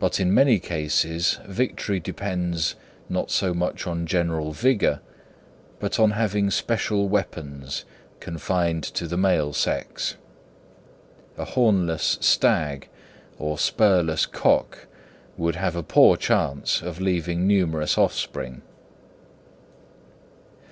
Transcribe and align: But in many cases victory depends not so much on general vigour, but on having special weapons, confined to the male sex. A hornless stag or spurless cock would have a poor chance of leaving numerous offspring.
But 0.00 0.18
in 0.18 0.34
many 0.34 0.58
cases 0.58 1.38
victory 1.46 2.00
depends 2.00 2.74
not 3.08 3.30
so 3.30 3.54
much 3.54 3.86
on 3.86 4.04
general 4.04 4.50
vigour, 4.50 4.98
but 5.78 6.00
on 6.00 6.10
having 6.10 6.50
special 6.50 7.08
weapons, 7.08 7.84
confined 8.18 8.82
to 8.82 9.06
the 9.06 9.16
male 9.16 9.52
sex. 9.52 10.16
A 11.36 11.44
hornless 11.44 12.18
stag 12.20 12.88
or 13.38 13.58
spurless 13.58 14.26
cock 14.26 14.88
would 15.36 15.54
have 15.54 15.76
a 15.76 15.84
poor 15.84 16.16
chance 16.16 16.82
of 16.82 17.00
leaving 17.00 17.46
numerous 17.46 17.96
offspring. 17.96 18.62